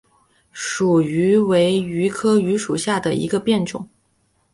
[0.51, 3.87] 蜀榆为榆科榆属下的一个变种。